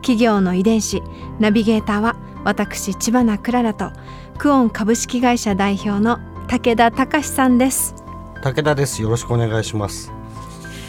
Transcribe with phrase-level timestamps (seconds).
[0.00, 1.02] 企業の遺伝子
[1.38, 3.90] ナビゲーターは私千葉なクララと
[4.38, 6.18] クオン株式会社代表の
[6.48, 7.94] 武田隆さんです。
[8.42, 9.02] 武田です。
[9.02, 10.12] よろしくお願いします。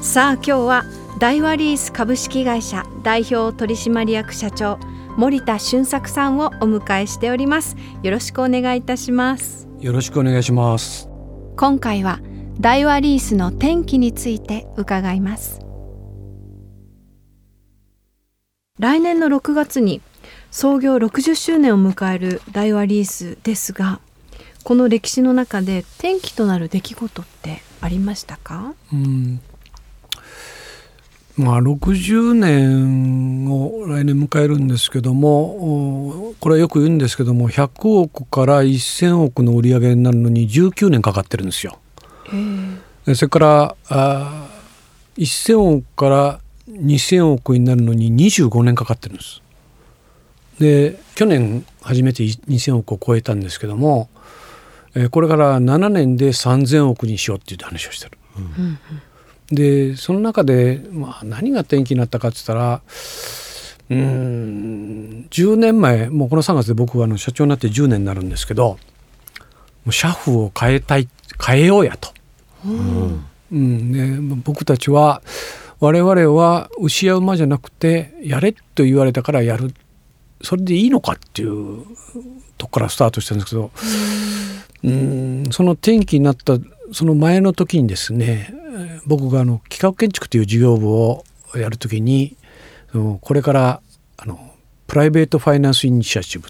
[0.00, 0.84] さあ今日は
[1.18, 4.78] 大和リース株式会社代表取締役社長
[5.16, 7.76] 森田俊作さんをお迎えしております。
[8.02, 9.68] よろしくお願いいたします。
[9.80, 11.08] よろしくお願いします。
[11.56, 12.20] 今回は
[12.60, 15.60] 大和リースの転機について伺います
[18.80, 20.00] 来年の6月に
[20.50, 24.00] 創業60周年を迎える大和リースですが
[24.64, 29.40] この歴史の中で転機となる出来事ってありましたか、うん。
[31.36, 41.78] まあ、60年を来年迎えるんですけどもこれはよく言うんですけども100億から1000億の売り上げになるのに19年かかってるんですよ。
[43.14, 44.48] それからあ
[45.18, 46.40] 1000億から
[46.72, 49.42] 2000億になるのに25年かかってるんです。
[50.58, 54.10] で去年初めて2000億を超えたんですけども
[54.94, 58.18] えこれから7年で3,000億にしようっていう話をしてる。
[58.36, 58.78] うん
[59.52, 62.82] でその中で、まあ、何が転機になったかって言ったら
[63.90, 68.78] うん10年前もうこの3月で僕はあの社長になって10年になるんですけど
[69.84, 71.08] もう社風を変えたい
[71.44, 72.12] 変えようやと。
[72.64, 75.22] うんうんで僕たちは
[75.80, 79.74] 我々は牛や馬じゃなくてやれと言われたからやる。
[80.42, 81.84] それでいいのかっていう
[82.56, 83.70] とこからスタートしたんですけど。
[84.82, 86.54] うんその転機になった
[86.92, 88.54] その前の時にですね
[89.06, 91.24] 僕があの企画建築という事業部を
[91.54, 92.36] やる時に
[93.20, 93.80] これから
[94.16, 94.38] あの
[94.86, 96.48] プライベートファイナンスイニシアチブ。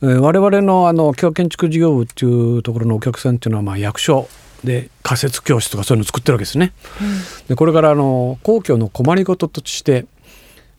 [0.00, 4.28] 我々のあの企画建築事業部っていうところのお客さんっていうのはまあ役所
[4.64, 6.72] で仮設教室とかそういうのを作ってるわけですね。
[7.00, 10.06] うん、でこれからあの公共の困りごととして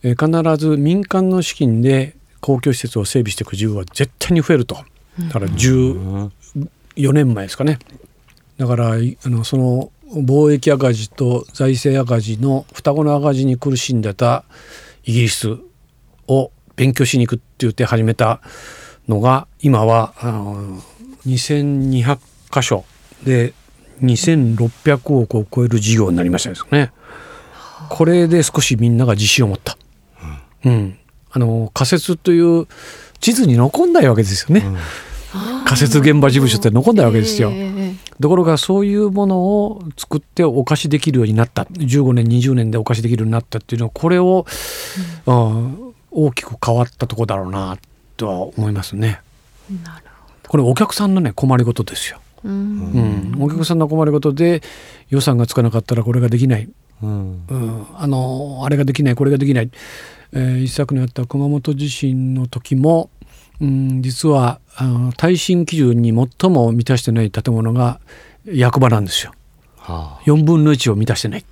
[0.01, 0.27] 必
[0.57, 4.75] ず民間の資金で公共施設を整備していく事業は絶対に増えると。
[5.19, 6.31] だから14
[7.13, 7.79] 年前ですかね。
[8.57, 8.95] だからあ
[9.29, 14.43] のその貿易赤字と財政赤字の双子の赤字に苦しんでた
[15.05, 15.57] イギリス
[16.27, 18.41] を勉強しに行くって言って始めた
[19.07, 20.81] のが今はあの
[21.25, 22.19] 2200
[22.51, 22.85] 箇所
[23.23, 23.53] で
[24.01, 26.91] 2600億を超える事業になりましたですね。
[27.89, 29.77] これで少しみんなが自信を持った。
[30.65, 30.97] うん、
[31.31, 32.67] あの仮設という
[33.19, 34.65] 地図に残んないわけですよね。
[34.65, 37.51] うん、仮設現場事務所って残んないわけですよ。
[38.21, 44.45] ところがそういうものを作ってお貸しできるようになった15年20年でお貸しできるようになったっていうのはこれを、
[45.25, 47.77] うん、大きく変わったとこだろうな
[48.15, 49.21] とは思いますね。
[49.83, 52.19] なるほどこれお客さんのね困りごとですよ。
[52.43, 54.61] うん、うん、お客さんの困りごとで
[55.09, 56.69] 予算がつかなかったらこれができない、
[57.01, 59.71] うん、うん、あのあれができないこれができない、
[60.33, 63.09] えー、一昨年あった熊本地震の時も、
[63.61, 67.99] うん、実はあの耐震基準に最も満たしてない建物が
[68.45, 69.31] 役場なんですよ。
[69.77, 71.45] はあ、4分の1を満たしてない。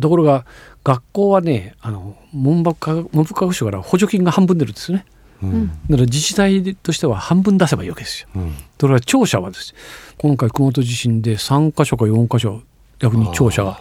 [0.00, 0.46] ところが
[0.84, 5.04] 学校はねあの文部科文部科学省から補助金が半分出るんですね。
[5.42, 8.28] うん、だから自治体としては半分出せばいいわけですよ。
[8.36, 9.74] うん、それは庁舎はです。
[10.18, 12.62] 今回熊本地震で3か所か4か所
[12.98, 13.80] 逆に庁舎が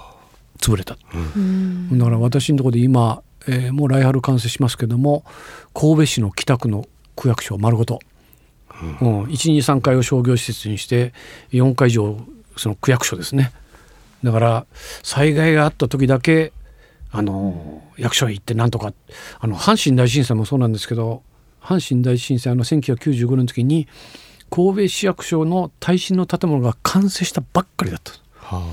[0.59, 0.97] 潰れた。
[1.35, 5.23] うん、だから私のところで今、えー、もう来春完成しますけども
[5.73, 7.99] 神戸市の北区の区役所丸ごと、
[9.01, 11.13] うん、123階を商業施設にして
[11.51, 12.17] 4階以上
[12.57, 13.51] その区役所ですね。
[14.23, 14.66] だから
[15.03, 16.53] 災害があった時だけ
[17.11, 18.93] あの役所へ行ってなんとか
[19.39, 21.23] あの阪神大震災もそうなんですけど
[21.61, 23.87] 阪神大震災の1995年の時に
[24.49, 28.63] 神戸市役所の耐震の建物が完成したばっかりだった、は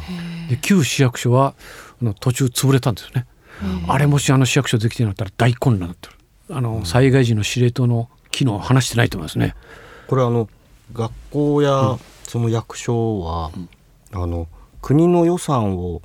[0.48, 1.54] あ、で旧市役所は
[2.02, 3.26] あの途中潰れたんですよね、
[3.88, 6.10] あれもしあの市役所できてなったら大混乱だった。
[6.50, 9.54] あの、災害時の司令塔の機能を話してないと思いますね。
[10.06, 10.48] これあの
[10.92, 13.50] 学校やその役所は、
[14.12, 14.48] うん、あの
[14.80, 16.02] 国の予算を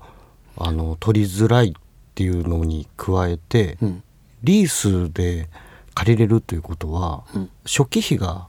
[0.58, 1.74] あの取りづらいっ
[2.16, 4.04] ていうのに加えて、うん、
[4.44, 5.48] リースで
[5.94, 8.48] 借りれるということは、うん、初期費が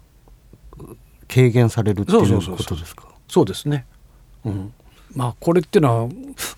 [1.29, 3.09] 軽減されるっていうことですか？
[3.29, 3.87] そうですね、
[4.45, 4.73] うん、
[5.15, 6.11] まあこれっていうのは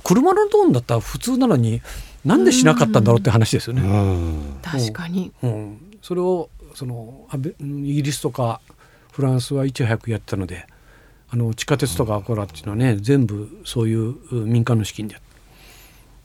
[0.05, 1.81] 車のローンだったら普通なのに
[2.25, 3.83] なんでしなかったんだろうって話ですよね。
[4.63, 7.29] 確かに、うん、それをその
[7.61, 8.61] イギリスとか
[9.13, 10.67] フランスはいち早くやってたので
[11.31, 15.17] あの地下鉄とかこらっていうのはね全部そういう民間の資金で、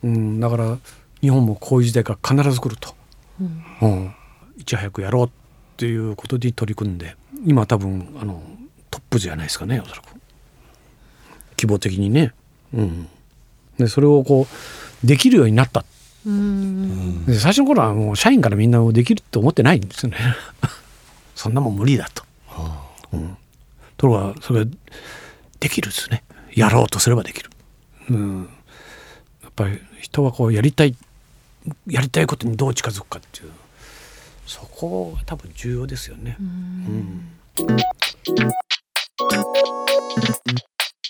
[0.04, 0.78] うん、だから
[1.20, 2.94] 日本もこういう時代が必ず来ると、
[3.40, 4.14] うん、うん、
[4.62, 5.30] いち早くやろうっ
[5.76, 8.42] ていうことで取り組んで今多分あの
[8.90, 10.04] トップじゃないですかねおそらく。
[11.56, 12.32] 希望的にね。
[12.74, 13.08] うん、
[13.78, 14.46] でそれをこ
[15.02, 15.84] うできるようになった。
[16.26, 17.26] うん。
[17.26, 20.18] で最初の頃はもう社員からみんなできると思ってないんですよね。
[21.34, 23.36] そんなもん無理だと、はあうん、
[23.96, 24.66] ところがそれ
[25.58, 26.22] できるですね。
[26.54, 27.50] やろうとすればできる、
[28.10, 28.48] うん、
[29.42, 30.94] やっぱり人はこうやりたい
[31.86, 33.50] やりたいことにどう近づくかっていう
[34.46, 36.36] そこが多分重要ですよね。
[36.40, 37.28] うん、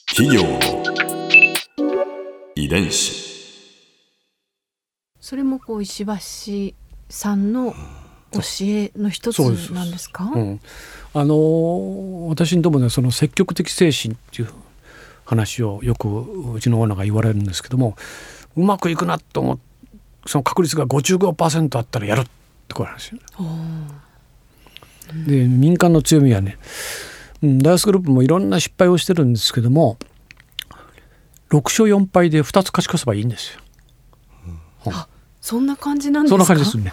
[0.09, 0.59] 企業の
[2.55, 3.33] 遺伝子。
[5.21, 6.75] それもこう石橋
[7.09, 7.75] さんの
[8.33, 9.39] 教えの一つ
[9.73, 10.61] なんですか、うん、
[11.15, 14.49] あの私にともねその積極的精神っていう
[15.25, 16.09] 話をよく
[16.55, 17.97] うちのオーナーが言われるんですけども
[18.57, 19.59] うまくいくなと思
[20.27, 22.27] その確率が55%あったらやるっ
[22.73, 23.21] てこうなんですよ、
[25.27, 26.59] で民間の強みはね、
[27.43, 29.99] うん、ダイスグループもいろんな失敗をしてるんですけども
[31.51, 33.61] 6勝4敗で2つ勝ち越せばいいんですよ。
[34.87, 34.93] うん、
[35.41, 36.45] そんな感じなんですか？
[36.45, 36.93] そんな感じですね。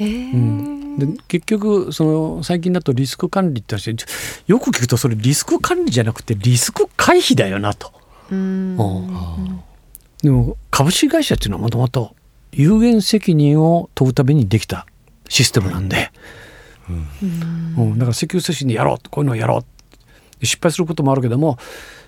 [0.00, 3.94] うん、で結局その最近だとリスク管理って話
[4.46, 7.92] よく聞くとそれリスク管理じゃなくてリスク回避だよなと。
[8.30, 8.76] うん
[10.22, 12.14] でも株式会社っていうのはもともと
[12.52, 14.86] 有限責任を問うためにできた
[15.28, 16.10] システムなんで、
[16.88, 16.92] う
[17.82, 19.64] ん、うん、だから積極的にやろうこういうのをやろう。
[20.44, 21.56] 失敗することもあるけども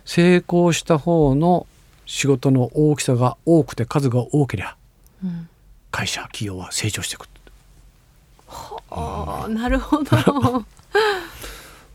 [0.04, 1.68] 成功した方の
[2.04, 4.76] 仕事の大きさが多くて数が多ければ、
[5.22, 5.48] うん、
[5.90, 7.28] 会社企業は成長していく。
[8.46, 10.64] はあ、なるほど。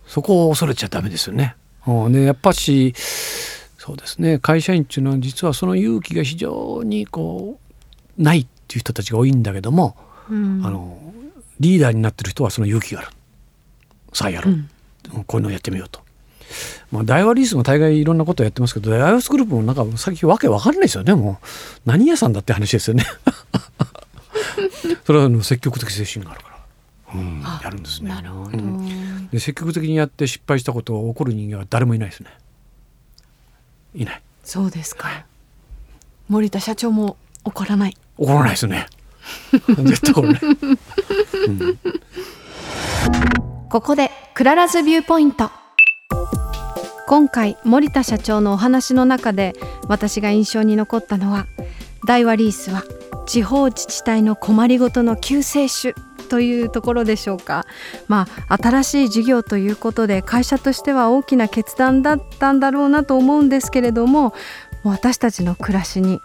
[0.07, 1.55] そこを恐れちゃダメですよね。
[2.09, 2.93] ねやっぱし
[3.77, 4.39] そうですね。
[4.39, 7.68] 会社員っていうのは実はその勇気が非常にこう
[8.19, 9.97] ないっていう人たちが多いんだけども、
[10.29, 10.99] うん、あの
[11.59, 13.09] リーダーになってる人はその勇気がある
[14.13, 14.53] さあやろう、
[15.15, 16.01] うん、こういうのをやってみようと
[16.91, 21.45] まあ、大和リースも大概いろんなことやってますけど、大和スグループもなんか先わけわかんないですよね、もう。
[21.85, 23.05] 何屋さんだって話ですよね。
[25.05, 26.59] それは積極的精神があるから。
[27.15, 28.09] うん、やるんですね。
[28.09, 32.29] なるほど、うん、で積極的にやって失敗したことが起こる人間は誰もいないですね。
[33.95, 34.21] いない。
[34.43, 35.25] そうですか。
[36.27, 37.97] 森田社長も怒らない。
[38.19, 38.85] 怒らないですね。
[39.51, 40.41] 絶対怒らない。
[40.43, 41.79] うん、
[43.69, 45.49] ここで Clara's Viewpoint。
[47.07, 49.53] 今回森田社長のお話の中で
[49.87, 51.47] 私が印象に残ったのは
[52.05, 52.83] 大和リースは
[53.25, 55.95] 地方自治体の困りごとの救世主
[56.29, 57.65] というところでしょうか
[58.07, 64.35] まあ新しい事業ということで会社としては大きな決断だったんだろうなと思うんですけれども
[64.83, 66.19] 私たちの暮らしに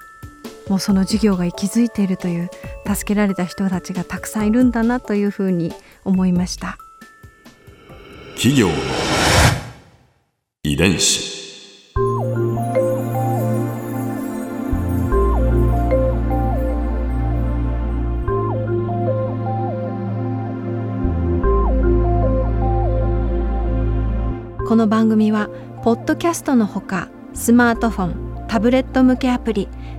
[0.68, 2.50] もうその事業が息づいているという
[2.86, 5.72] 助けられた人たちがたくさんいるんだなというふうに
[6.04, 6.78] 思いました。
[8.34, 8.74] 企業の
[10.62, 11.34] 遺伝子。
[24.66, 25.50] この番組は
[25.84, 29.68] ポッドキャストのほかスマートフォンタブレット向けアプリ